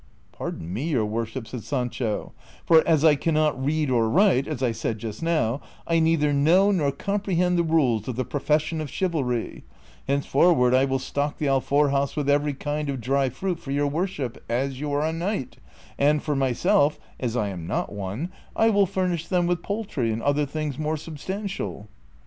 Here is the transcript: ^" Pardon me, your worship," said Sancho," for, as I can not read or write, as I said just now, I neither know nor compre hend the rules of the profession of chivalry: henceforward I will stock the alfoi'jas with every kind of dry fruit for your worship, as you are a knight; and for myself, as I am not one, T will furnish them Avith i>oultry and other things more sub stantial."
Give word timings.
^" 0.29 0.31
Pardon 0.35 0.73
me, 0.73 0.87
your 0.89 1.05
worship," 1.05 1.47
said 1.47 1.63
Sancho," 1.63 2.33
for, 2.65 2.81
as 2.87 3.05
I 3.05 3.13
can 3.13 3.35
not 3.35 3.63
read 3.63 3.91
or 3.91 4.09
write, 4.09 4.47
as 4.47 4.63
I 4.63 4.71
said 4.71 4.97
just 4.97 5.21
now, 5.21 5.61
I 5.85 5.99
neither 5.99 6.33
know 6.33 6.71
nor 6.71 6.91
compre 6.91 7.35
hend 7.37 7.55
the 7.55 7.61
rules 7.63 8.07
of 8.07 8.15
the 8.15 8.25
profession 8.25 8.81
of 8.81 8.89
chivalry: 8.89 9.63
henceforward 10.07 10.73
I 10.73 10.85
will 10.85 10.97
stock 10.97 11.37
the 11.37 11.45
alfoi'jas 11.45 12.15
with 12.15 12.31
every 12.31 12.55
kind 12.55 12.89
of 12.89 12.99
dry 12.99 13.29
fruit 13.29 13.59
for 13.59 13.69
your 13.69 13.85
worship, 13.85 14.43
as 14.49 14.79
you 14.79 14.91
are 14.91 15.05
a 15.05 15.13
knight; 15.13 15.57
and 15.99 16.23
for 16.23 16.35
myself, 16.35 16.99
as 17.19 17.37
I 17.37 17.49
am 17.49 17.67
not 17.67 17.91
one, 17.91 18.31
T 18.59 18.69
will 18.71 18.87
furnish 18.87 19.27
them 19.27 19.47
Avith 19.49 19.61
i>oultry 19.65 20.11
and 20.11 20.23
other 20.23 20.47
things 20.47 20.79
more 20.79 20.97
sub 20.97 21.17
stantial." 21.17 21.85